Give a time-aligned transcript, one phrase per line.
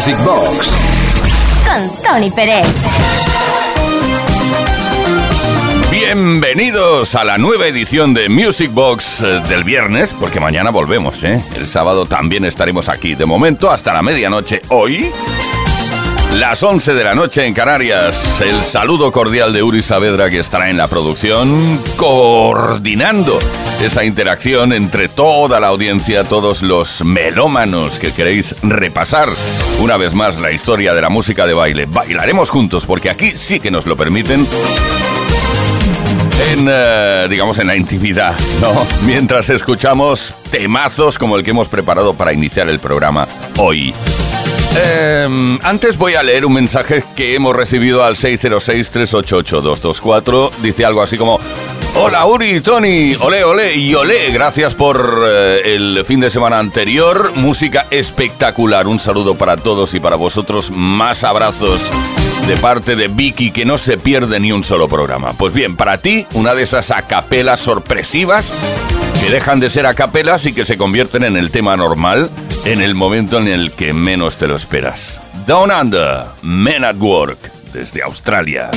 [0.00, 0.72] Music Box
[1.62, 2.66] con Tony Pérez.
[5.90, 11.44] Bienvenidos a la nueva edición de Music Box eh, del viernes, porque mañana volvemos, ¿eh?
[11.54, 13.14] El sábado también estaremos aquí.
[13.14, 15.10] De momento, hasta la medianoche hoy.
[16.34, 18.40] Las 11 de la noche en Canarias.
[18.40, 23.38] El saludo cordial de Uri Saavedra que estará en la producción coordinando
[23.82, 29.28] esa interacción entre toda la audiencia, todos los melómanos que queréis repasar
[29.80, 31.86] una vez más la historia de la música de baile.
[31.86, 34.46] Bailaremos juntos porque aquí sí que nos lo permiten
[36.52, 38.86] en, eh, digamos, en la intimidad, ¿no?
[39.06, 43.26] Mientras escuchamos temazos como el que hemos preparado para iniciar el programa
[43.58, 43.94] hoy.
[44.76, 50.52] Em, antes voy a leer un mensaje que hemos recibido al 606-388-224.
[50.62, 51.40] Dice algo así como...
[51.96, 57.32] Hola Uri, Tony, ole, ole y ole, gracias por eh, el fin de semana anterior,
[57.34, 61.90] música espectacular, un saludo para todos y para vosotros, más abrazos
[62.46, 65.32] de parte de Vicky que no se pierde ni un solo programa.
[65.36, 68.52] Pues bien, para ti, una de esas acapelas sorpresivas
[69.20, 72.30] que dejan de ser acapelas y que se convierten en el tema normal
[72.64, 75.20] en el momento en el que menos te lo esperas.
[75.46, 77.38] Down Under, Men at Work,
[77.72, 78.70] desde Australia.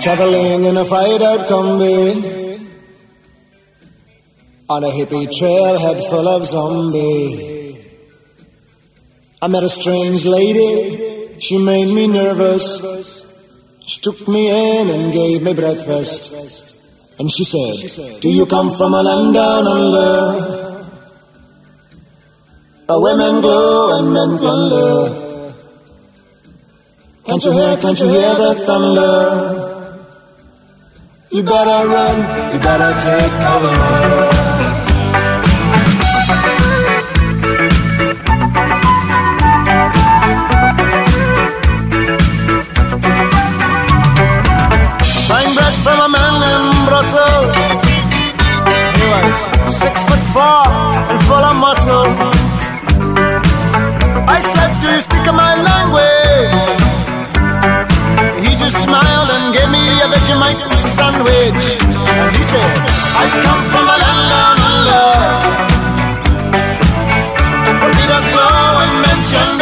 [0.00, 2.40] Traveling in a fried out combi
[4.68, 7.59] on a hippie trailhead full of zombies.
[9.42, 12.66] I met a strange lady, she made me nervous.
[13.86, 17.18] She took me in and gave me breakfast.
[17.18, 20.70] And she said, Do you come from a land down under?
[22.86, 25.54] Where women glow and men plunder.
[27.24, 29.70] Can't you hear, can't you hear the thunder?
[31.30, 34.49] You better run, you better take cover.
[49.70, 50.64] Six foot four
[51.10, 52.08] and full of muscle.
[54.36, 56.64] I said, Do you speak my language?
[58.44, 60.60] He just smiled and gave me a Vegemite
[60.96, 61.64] sandwich.
[62.20, 62.70] And he said,
[63.22, 65.08] I come from a land down under.
[67.96, 69.59] Peter's slow and mentioned.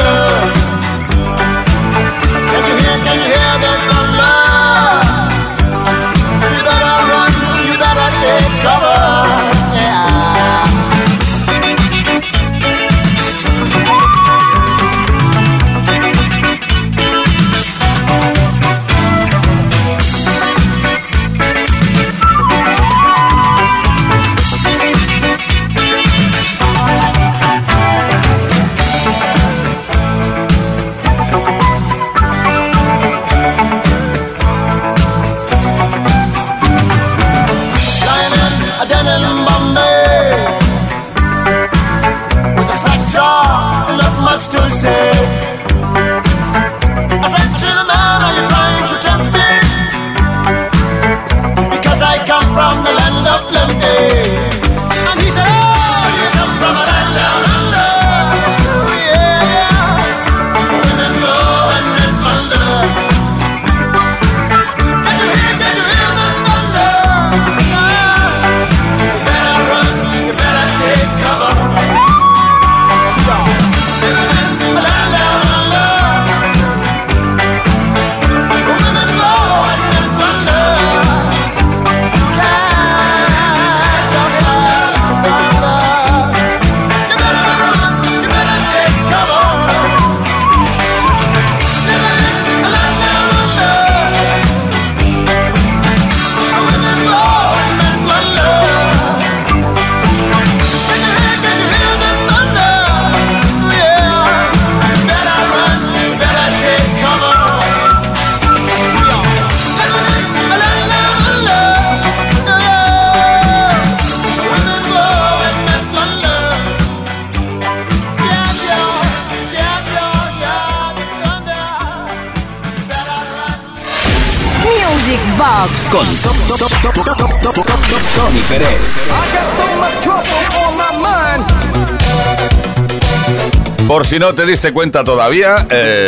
[133.99, 136.07] Por si no te diste cuenta todavía, eh,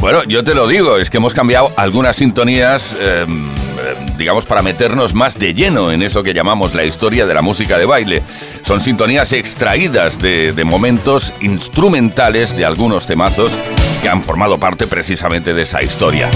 [0.00, 3.48] bueno, yo te lo digo, es que hemos cambiado algunas sintonías, em,
[4.16, 7.78] digamos, para meternos más de lleno en eso que llamamos la historia de la música
[7.78, 8.24] de baile.
[8.66, 13.56] Son sintonías extraídas de, de momentos instrumentales de algunos temazos
[14.02, 16.28] que han formado parte precisamente de esa historia.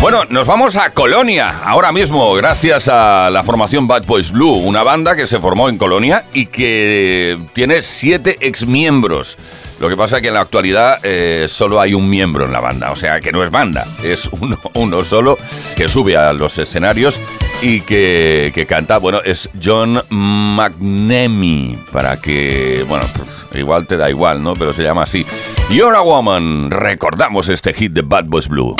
[0.00, 4.84] Bueno, nos vamos a Colonia ahora mismo, gracias a la formación Bad Boys Blue, una
[4.84, 9.36] banda que se formó en Colonia y que tiene siete exmiembros.
[9.80, 12.60] Lo que pasa es que en la actualidad eh, solo hay un miembro en la
[12.60, 14.28] banda, o sea que no es banda, es
[14.74, 15.38] uno, solo
[15.76, 17.18] que sube a los escenarios
[17.62, 24.10] y que, que, canta, bueno, es John McNamee, para que, bueno, pues igual te da
[24.10, 24.54] igual, ¿no?
[24.54, 25.24] Pero se llama así.
[25.70, 28.76] You're a Woman, recordamos este hit de Bad Boys Blue.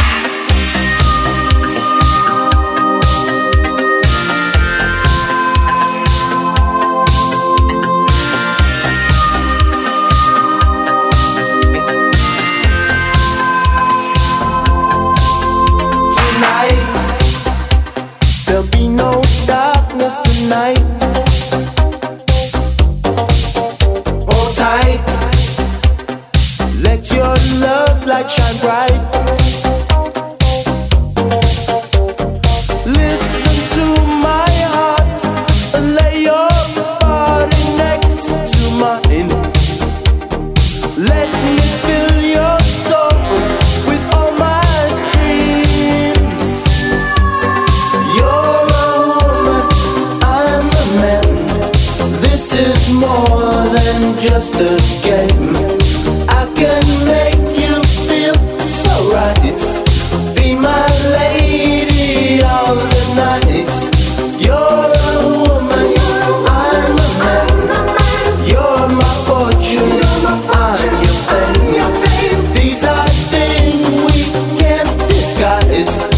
[75.81, 76.18] It's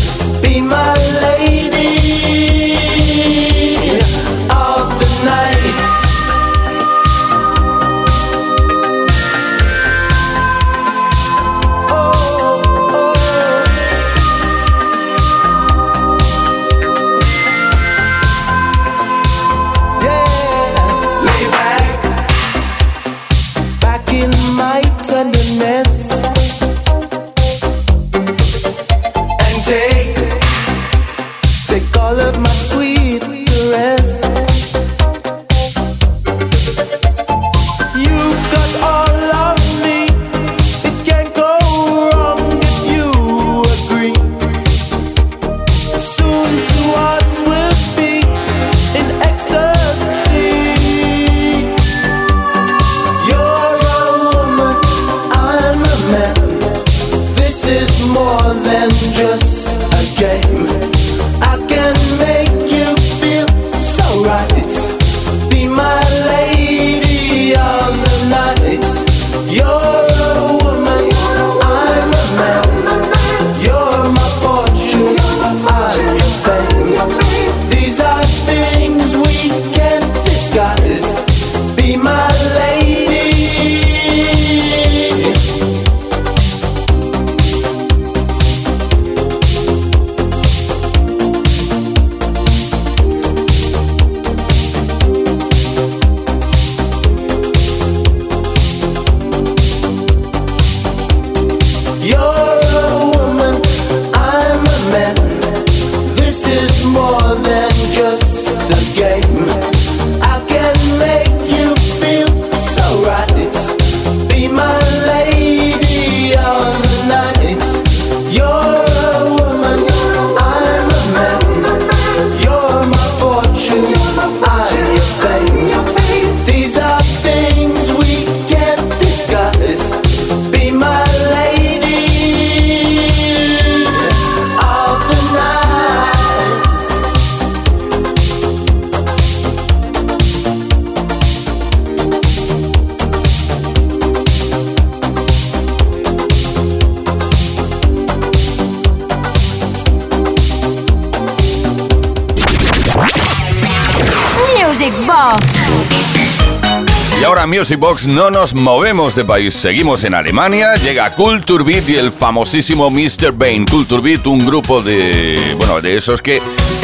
[157.76, 162.90] Box no nos movemos de país, seguimos en Alemania, llega Culture Beat y el famosísimo
[162.90, 163.32] Mr.
[163.32, 163.66] Bane.
[163.70, 166.40] Culture Beat, un grupo de, bueno, de esos que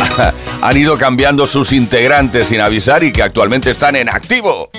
[0.60, 4.70] han ido cambiando sus integrantes sin avisar y que actualmente están en activo.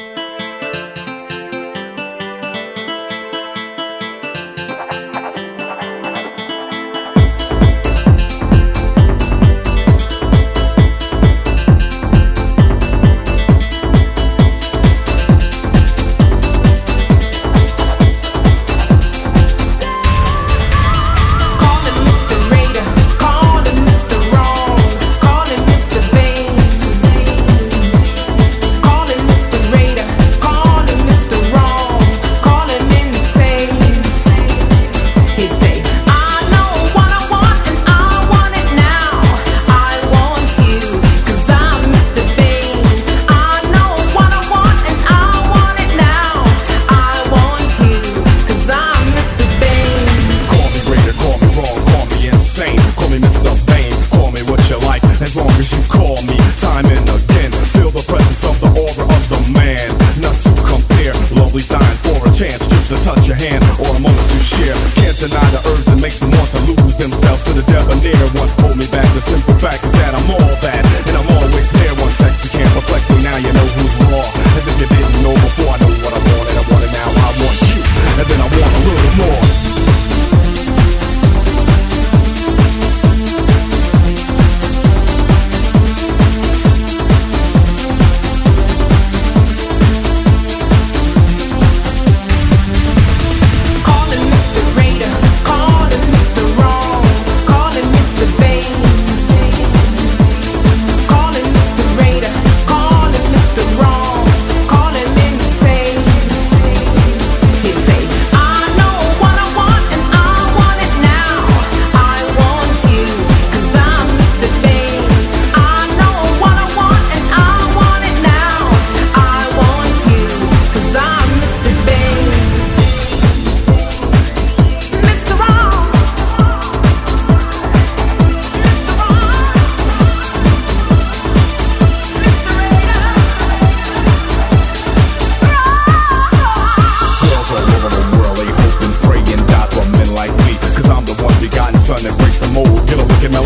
[142.58, 142.82] Mold.
[142.90, 143.46] Get a look at Mel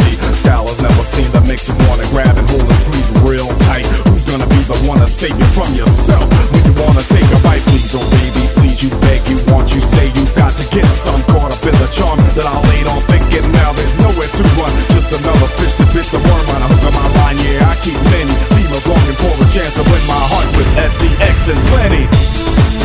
[0.00, 0.10] me.
[0.32, 3.84] Style is never seen that makes you wanna grab and hold and squeeze real tight.
[4.08, 7.38] Who's gonna be the one to save you from yourself when you wanna take a
[7.44, 7.64] bite?
[7.68, 11.20] Please, oh baby, please, you beg, you want, you say you got to get some
[11.32, 13.44] caught up in the charm that I laid on thinking.
[13.52, 16.84] Now there's nowhere to run, just another fish to bit the worm on a hook
[16.88, 17.38] of my line.
[17.44, 21.36] Yeah, I keep many females longing for a chance to win my heart with SCX
[21.52, 22.75] and plenty.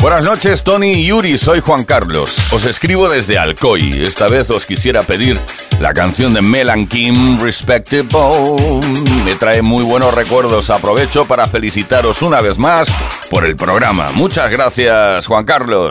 [0.00, 1.38] Buenas noches, Tony y Yuri.
[1.38, 2.34] Soy Juan Carlos.
[2.52, 4.02] Os escribo desde Alcoy.
[4.02, 5.38] Esta vez os quisiera pedir
[5.80, 8.56] la canción de Melan Kim, Respectable.
[9.24, 10.70] Me trae muy buenos recuerdos.
[10.70, 12.88] Aprovecho para felicitaros una vez más
[13.30, 14.10] por el programa.
[14.12, 15.90] Muchas gracias, Juan Carlos.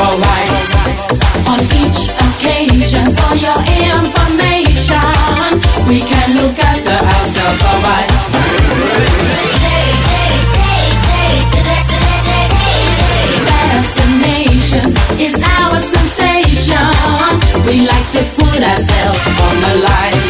[0.00, 4.96] On each occasion, for your information,
[5.86, 8.10] we can look after ourselves, alright.
[13.44, 14.88] Fascination
[15.20, 16.90] is our sensation.
[17.66, 20.29] We like to put ourselves on the line.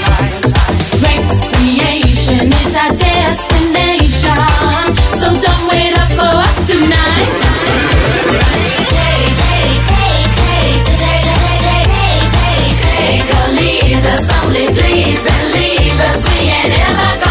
[14.29, 16.29] Only please believe us.
[16.29, 17.30] We ain't ever gonna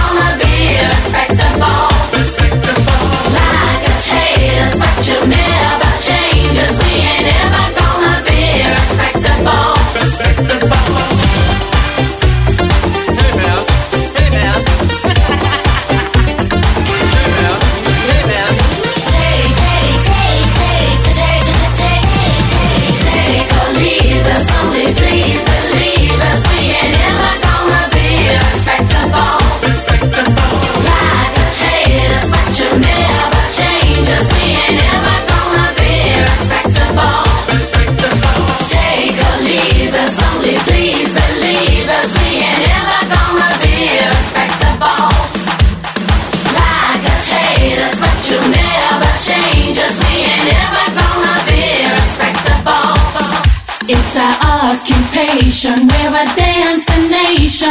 [55.32, 57.70] We're a dancing nation.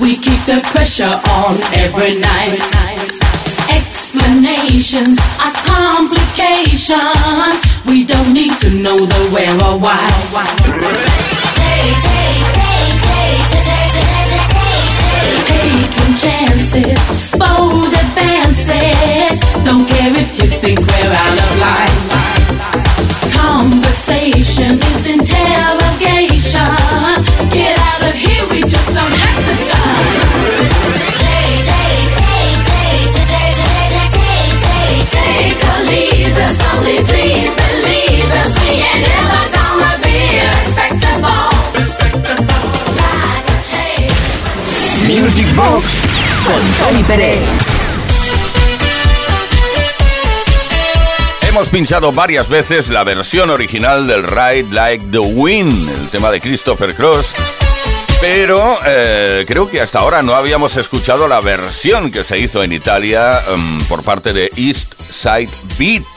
[0.00, 2.64] We keep the pressure on every night.
[3.68, 6.96] Explanations are complications.
[7.84, 10.08] We don't need to know the where or why.
[11.60, 13.52] Take, take, take,
[15.44, 19.40] taking chances, bold advances.
[19.62, 22.00] Don't care if you think we're out of line.
[23.36, 26.31] Conversation is interrogation.
[45.08, 45.84] Music Box
[46.44, 47.40] con Tony Pérez.
[51.48, 56.40] Hemos pinchado varias veces la versión original del Ride Like the Wind, el tema de
[56.40, 57.34] Christopher Cross.
[58.20, 62.72] Pero eh, creo que hasta ahora no habíamos escuchado la versión que se hizo en
[62.72, 66.11] Italia em, por parte de East Side Beat.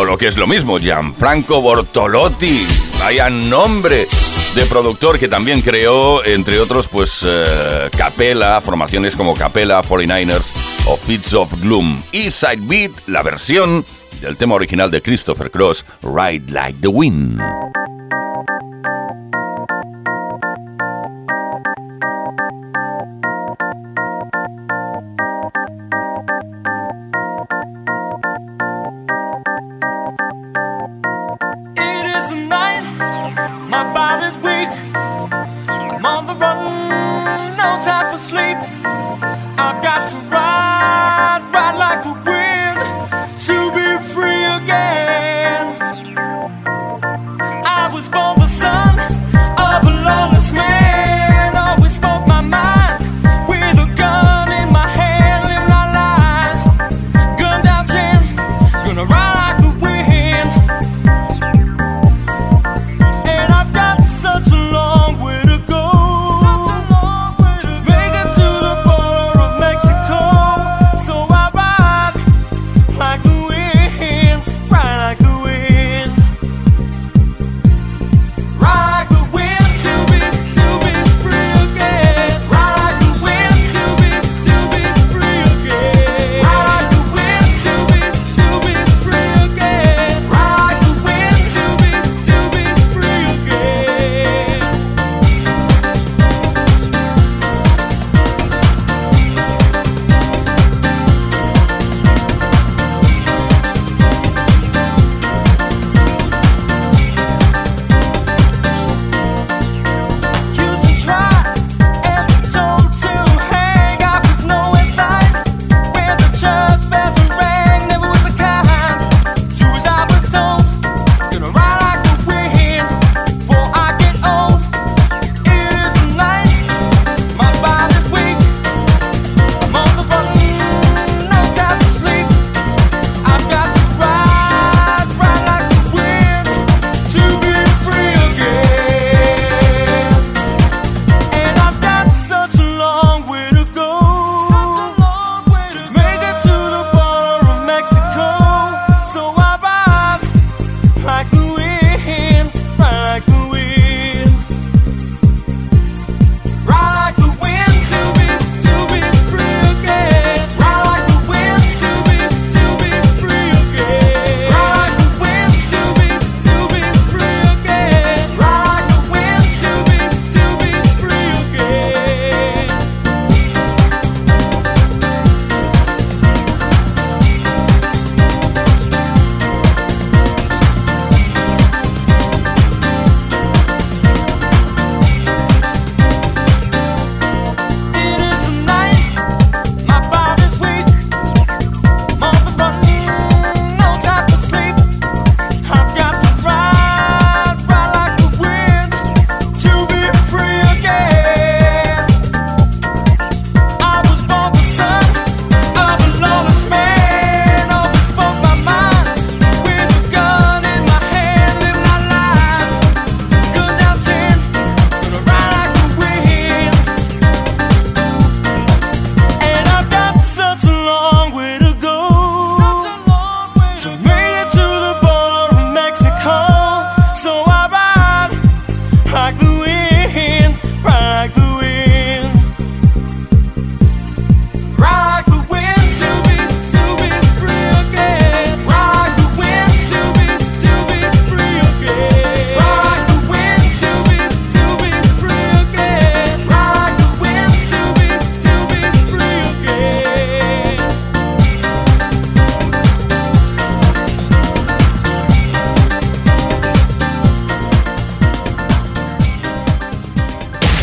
[0.00, 2.66] O lo que es lo mismo, Gianfranco Bortolotti.
[3.00, 4.08] Vaya nombre
[4.54, 10.46] de productor que también creó, entre otros, pues eh, Capella, formaciones como Capella, 49ers
[10.86, 12.00] o Fits of Gloom.
[12.12, 13.84] East Side Beat, la versión
[14.22, 17.38] del tema original de Christopher Cross, Ride Like the Wind.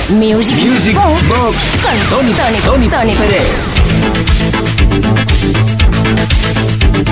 [0.10, 3.14] Music, Music Box, con Tony, Tony, Tony, Tony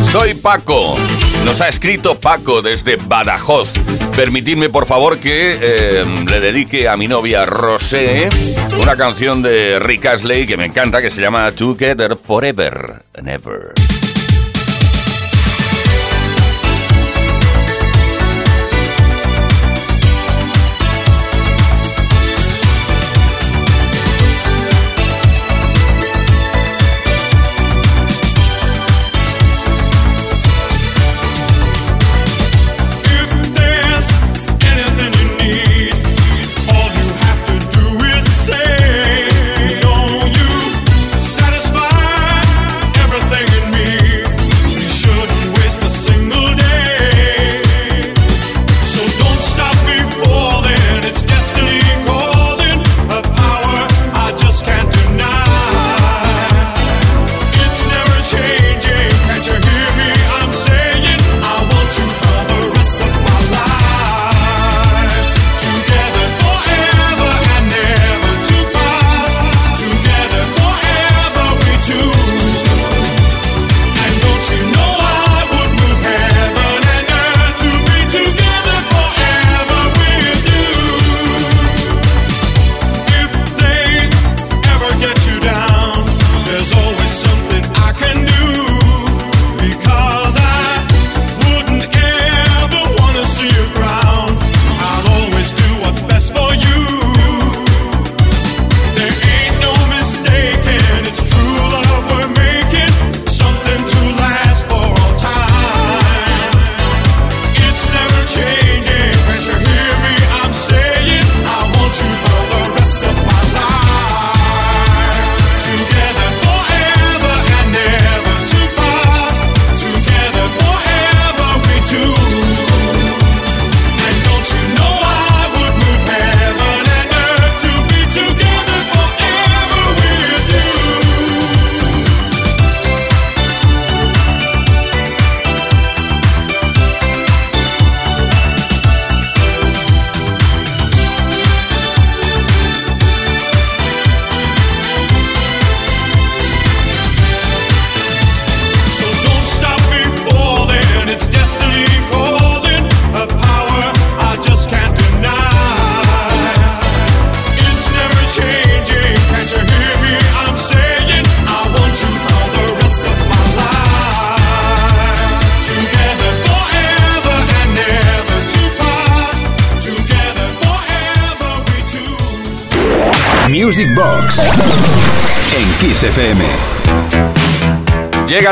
[0.10, 0.96] Soy Paco.
[1.44, 3.74] Nos ha escrito Paco desde Badajoz.
[4.16, 8.30] Permitidme, por favor, que em, le dedique a mi novia Rosé
[8.82, 13.85] una canción de Rick Astley que me encanta, que se llama Together Forever and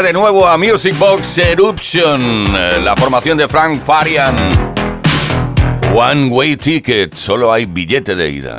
[0.04, 2.46] de nuevo a Music Box Eruption,
[2.84, 4.36] la formación de Frank Farian.
[5.96, 8.58] One Way Ticket, solo hay billete de ida.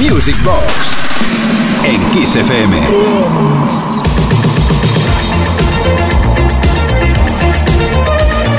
[0.00, 0.64] Music Box
[1.84, 2.34] en Kiss.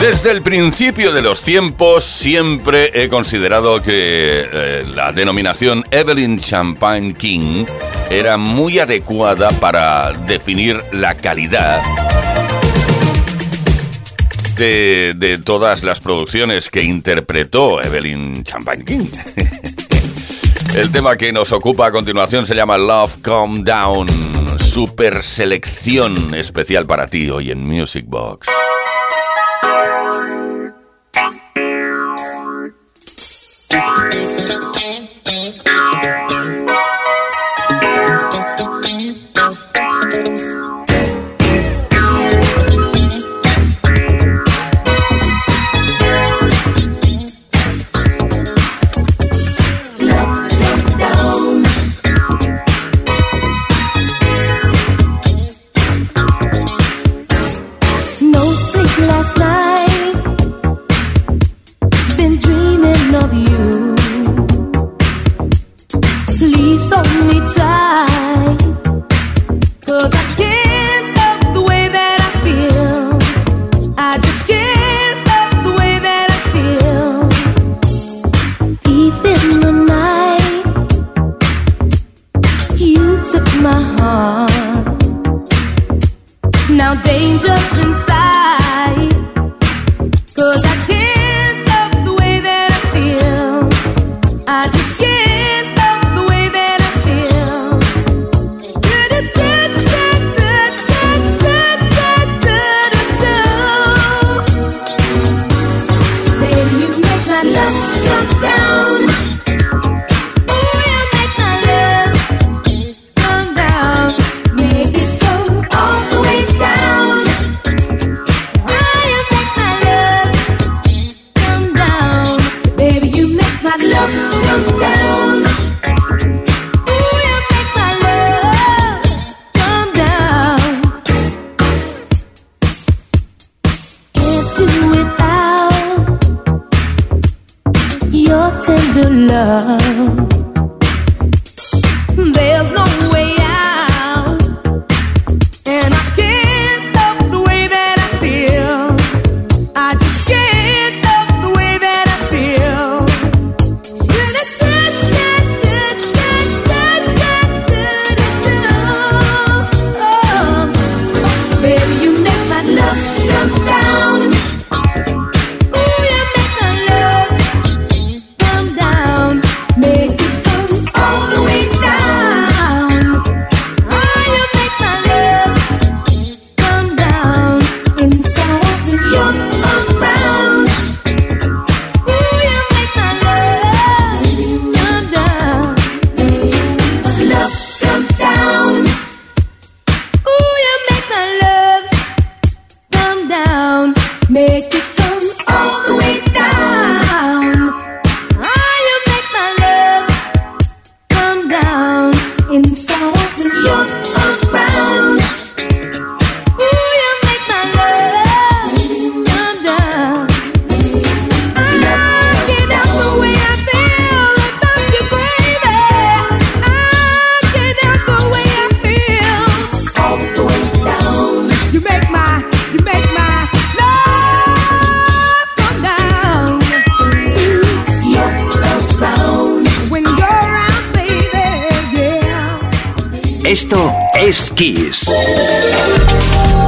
[0.02, 7.14] Desde el principio de los tiempos siempre he considerado que eh, la denominación Evelyn Champagne
[7.14, 7.66] King
[8.10, 11.82] era muy adecuada para definir la calidad
[14.58, 19.06] de, de todas las producciones que interpretó Evelyn Champagne King.
[20.76, 24.08] El tema que nos ocupa a continuación se llama Love Calm Down,
[24.60, 28.48] super selección especial para ti hoy en Music Box.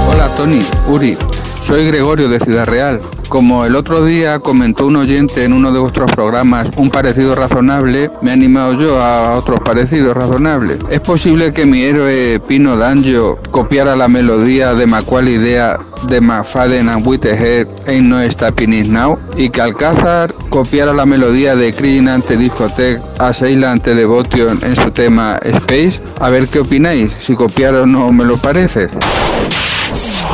[0.08, 1.18] Hola Tony, Uri,
[1.62, 3.00] soy Gregorio de Ciudad Real.
[3.30, 8.10] Como el otro día comentó un oyente en uno de vuestros programas un parecido razonable,
[8.22, 10.80] me he animado yo a otros parecidos razonables.
[10.90, 16.90] ¿Es posible que mi héroe Pino Danjo copiara la melodía de Macual Idea de McFadden
[16.90, 19.18] and Whitehead en No Stopping It Now?
[19.38, 24.76] Y que Alcázar copiara la melodía de Cream ante Discotech a Seila ante Devotion en
[24.76, 26.02] su tema Space?
[26.20, 28.90] A ver qué opináis, si copiar o no me lo parece.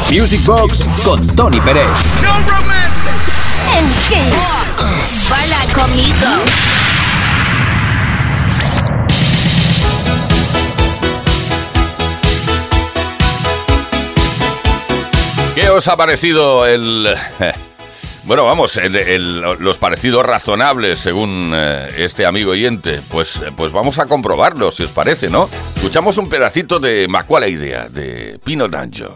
[0.10, 1.84] Music Box con Tony Pérez.
[3.78, 5.30] En Kiss.
[5.30, 6.16] Baila conmigo.
[15.56, 17.08] ¿Qué os ha parecido el
[17.40, 17.54] eh,
[18.28, 24.00] Bueno, vamos, el- los parecidos razonables según eh, este amigo oyente, pues, eh, pues vamos
[24.00, 25.50] a comprobarlo, si os parece, ¿no?
[25.78, 29.16] Escuchamos un pedacito de Macuala Idea, de Pino Danjo.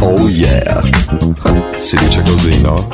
[0.00, 0.80] Oh yeah,
[1.76, 2.88] si dice così, no?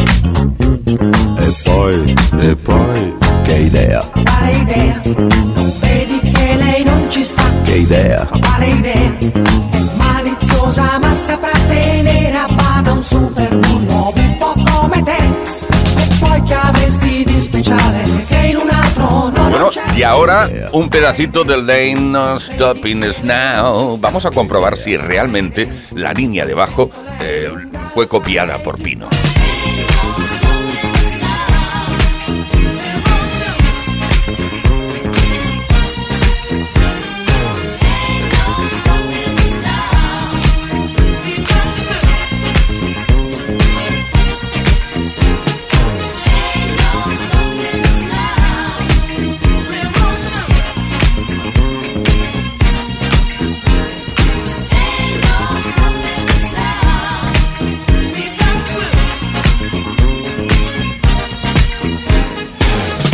[1.39, 5.01] E poi, e poi, che idea, Quale idea?
[5.05, 7.43] Non vedi che lei non ci sta?
[7.65, 9.19] che idea, Quale idea?
[9.19, 15.17] È maliziosa ma saprà tenere a bada un super bullo buffo come te.
[15.17, 18.42] E poi che avresti di speciale che
[19.51, 23.99] Bueno, y ahora un pedacito del Lane No Stopping Us Now.
[23.99, 26.91] Vamos a comprobar si realmente la línea de bajo
[27.21, 27.51] eh,
[27.95, 29.09] fue copiada por Pino.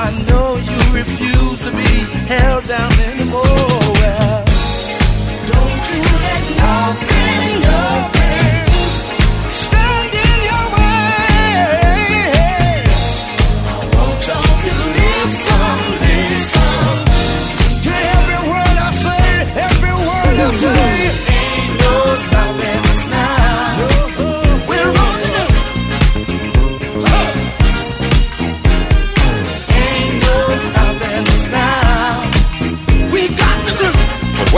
[0.00, 1.92] I know you refuse to be
[2.28, 3.42] held down anymore.
[3.42, 4.44] Well,
[5.50, 8.17] don't you let nothing, nothing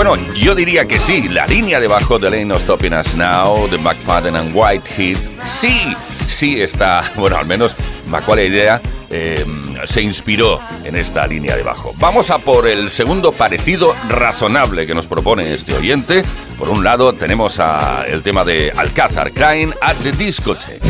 [0.02, 1.28] bueno, yo diría que sí.
[1.28, 5.94] La línea debajo de Lane No Stopping Us Now, de McFadden and Whitehead, sí,
[6.26, 7.74] sí está, bueno, al menos
[8.06, 8.80] Macaulay Idea
[9.10, 9.44] eh,
[9.84, 11.92] se inspiró en esta línea debajo.
[11.98, 16.24] Vamos a por el segundo parecido razonable que nos propone este oyente.
[16.58, 20.80] Por un lado tenemos a el tema de Alcázar, Crying at the Discotheque.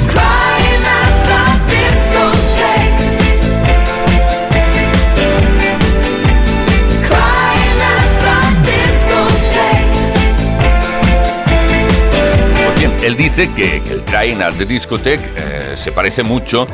[13.03, 16.67] Él dice que, el Crying at the Discotheque eh, se parece mucho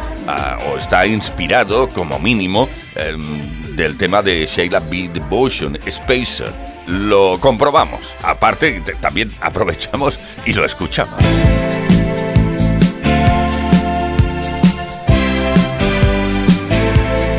[0.73, 5.09] o está inspirado, como mínimo, em, del tema de Sheila B.
[5.13, 6.53] Devotion, Spacer.
[6.89, 8.01] Lo comprobamos.
[8.23, 11.23] Aparte, te- también aprovechamos y lo escuchamos.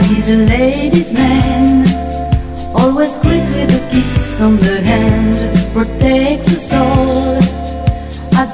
[0.10, 0.38] He's a
[1.14, 1.86] man,
[2.76, 3.18] always
[3.54, 7.40] with a kiss on the hand, protects us all,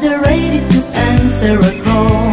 [0.05, 2.32] at the ready to answer a call.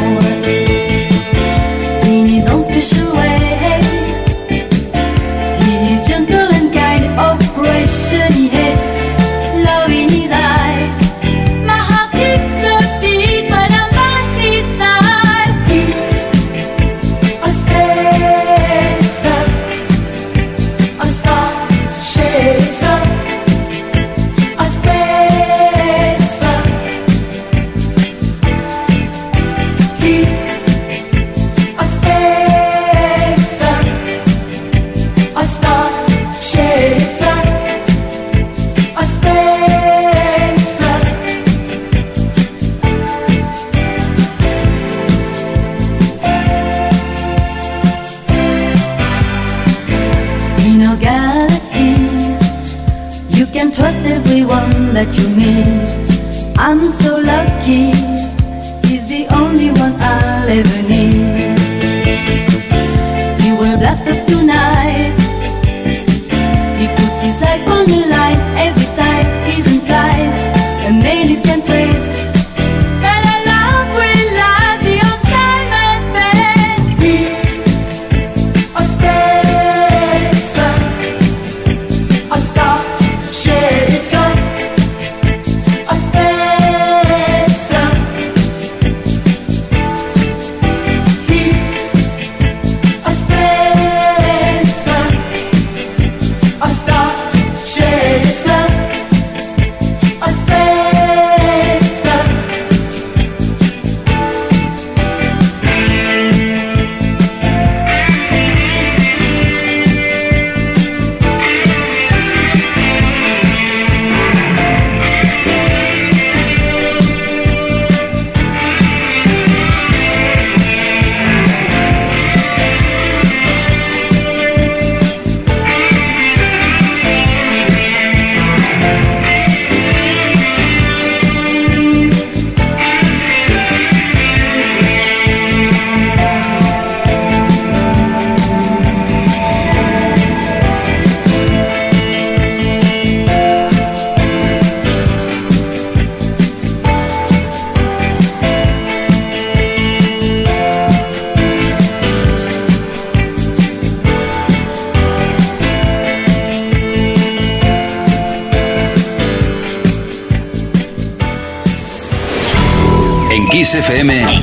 [163.71, 164.43] XFM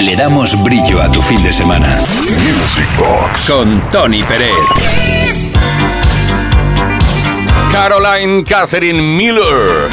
[0.00, 1.98] le damos brillo a tu fin de semana.
[1.98, 4.50] Music Box con Tony Pérez.
[7.70, 9.90] Caroline Catherine Miller.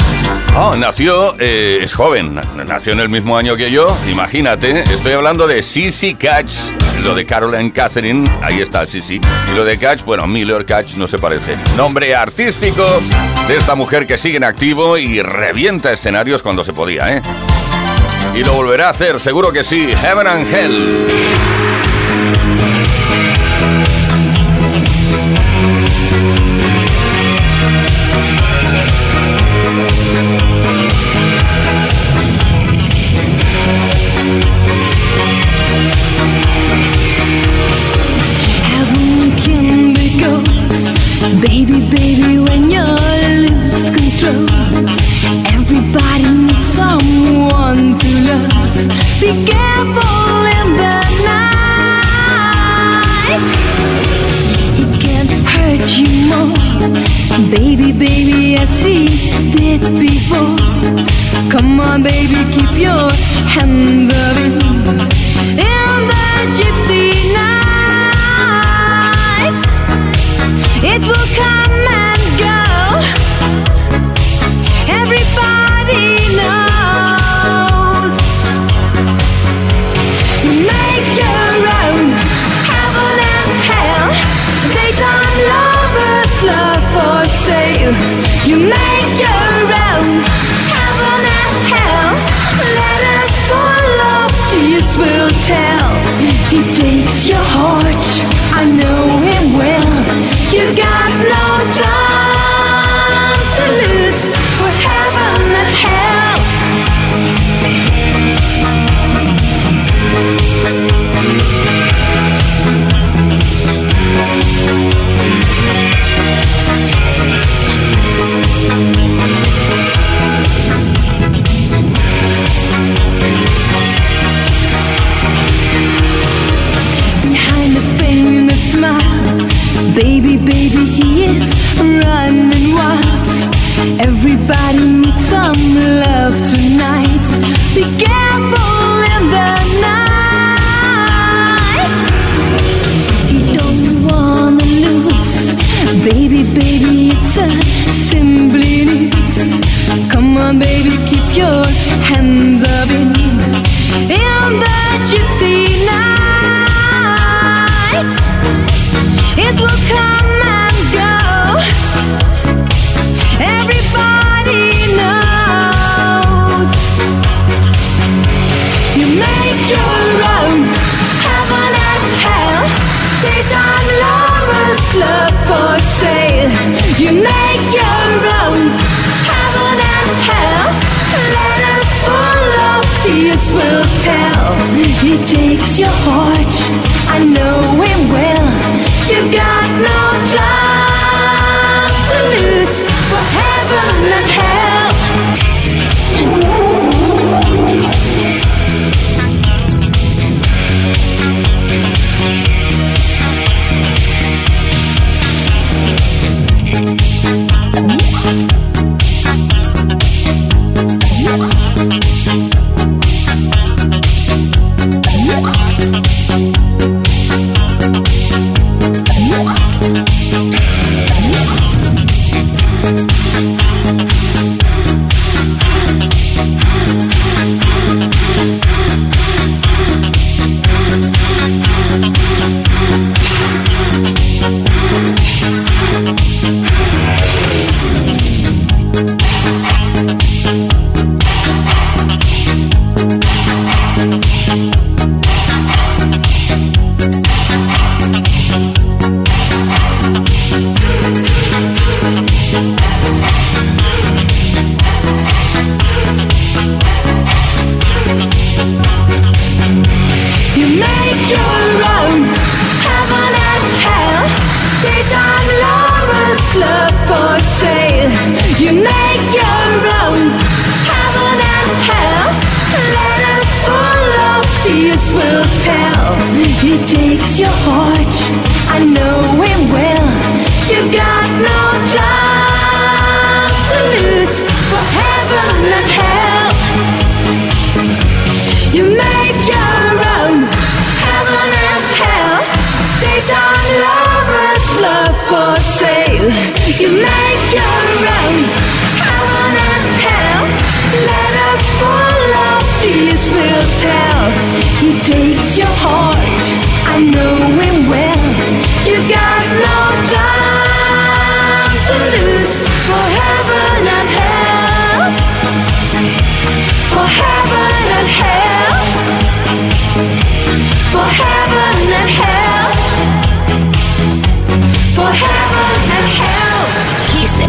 [0.56, 5.46] Oh, nació, eh, es joven, nació en el mismo año que yo, imagínate, estoy hablando
[5.46, 6.54] de Sissy Catch,
[7.02, 9.20] lo de Caroline Catherine, ahí está Sissy,
[9.50, 11.56] y lo de Catch, bueno, Miller Catch no se parece.
[11.76, 12.86] Nombre artístico
[13.46, 17.22] de esta mujer que sigue en activo y revienta escenarios cuando se podía, ¿eh?
[18.34, 19.94] Y lo volverá a hacer, seguro que sí.
[19.94, 21.71] Heaven and Hell.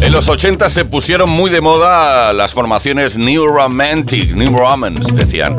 [0.00, 5.56] En los 80 se pusieron muy de moda las formaciones New Romantic, New Romance, decían.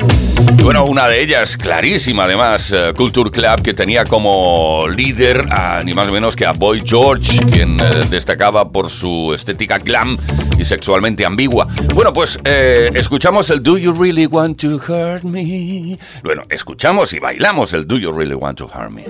[0.57, 5.81] Y bueno, una de ellas, clarísima además, eh, Culture Club, que tenía como líder a,
[5.83, 10.17] ni más ni menos que a Boy George, quien eh, destacaba por su estética glam
[10.57, 11.67] y sexualmente ambigua.
[11.93, 15.97] Bueno, pues eh, escuchamos el Do You Really Want to Hurt Me.
[16.23, 19.03] Bueno, escuchamos y bailamos el Do You Really Want to Hurt Me.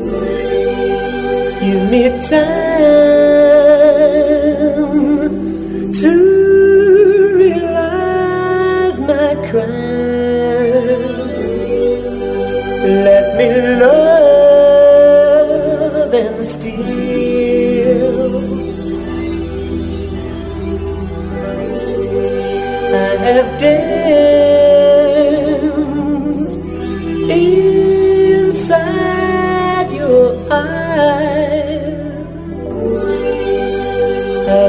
[1.61, 3.46] You need time.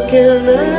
[0.08, 0.77] que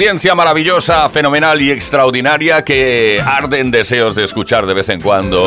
[0.00, 5.44] audiencia maravillosa, fenomenal y extraordinaria que arden deseos de escuchar de vez en cuando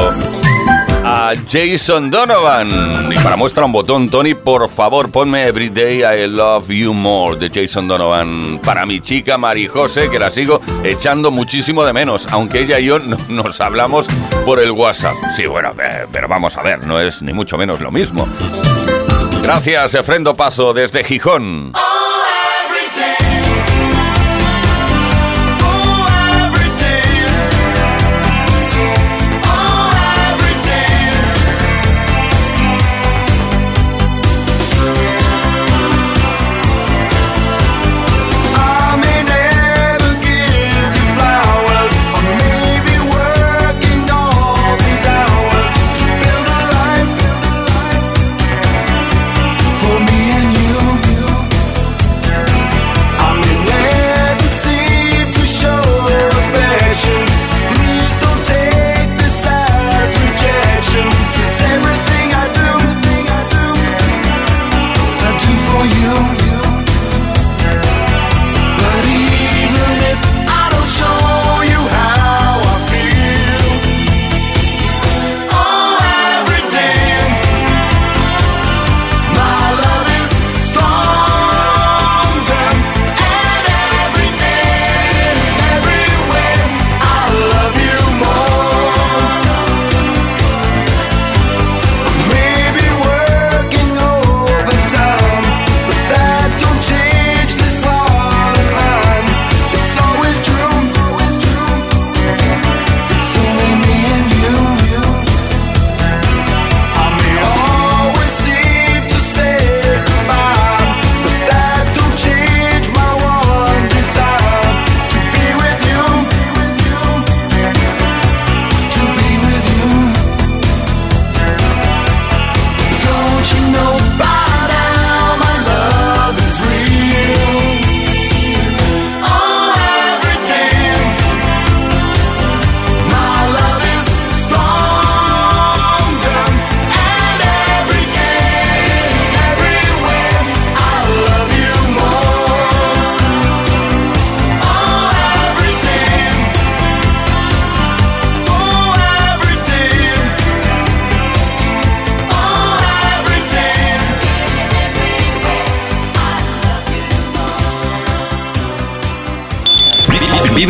[1.03, 3.11] a Jason Donovan.
[3.11, 7.49] Y para muestra un botón, Tony, por favor, ponme Everyday I Love You More de
[7.49, 8.59] Jason Donovan.
[8.63, 12.85] Para mi chica Mari José, que la sigo echando muchísimo de menos, aunque ella y
[12.85, 14.05] yo no- nos hablamos
[14.45, 15.15] por el WhatsApp.
[15.35, 18.27] Sí, bueno, eh, pero vamos a ver, no es ni mucho menos lo mismo.
[19.41, 21.73] Gracias, Efrendo Paso, desde Gijón.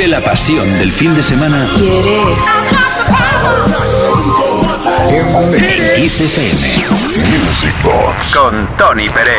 [0.04, 1.66] Vive la pasión del fin de semana
[5.10, 6.60] en Kiss FM.
[7.30, 9.38] Music Box con Tony Pérez.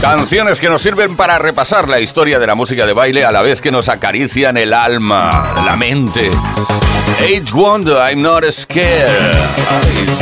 [0.00, 3.42] Canciones que nos sirven para repasar la historia de la música de baile a la
[3.42, 6.30] vez que nos acarician el alma, la mente.
[7.20, 9.36] Age Wonder, I'm Not Scared.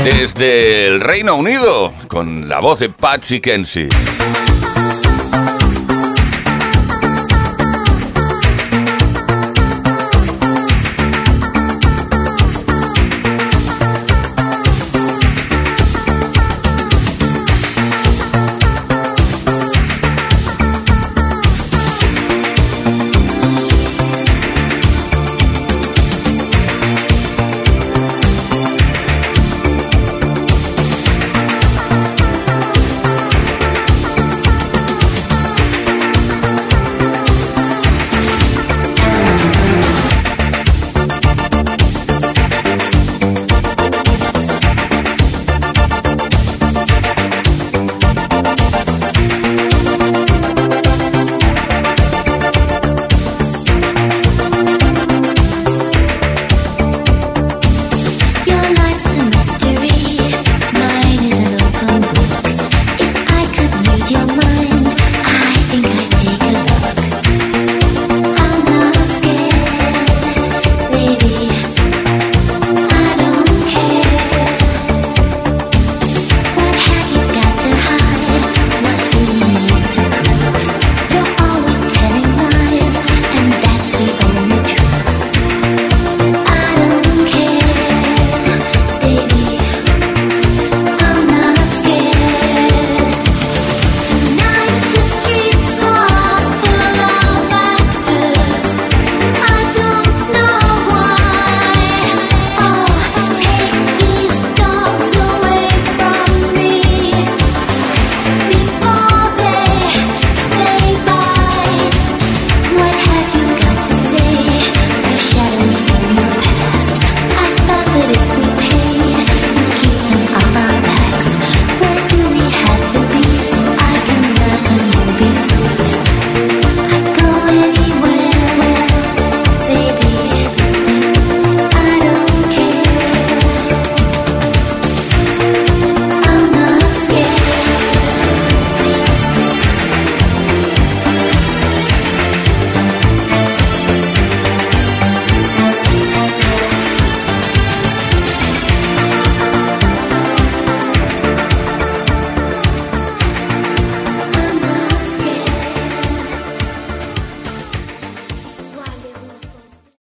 [0.02, 3.88] Desde el Reino Unido, con la voz de Patsy Kenzie.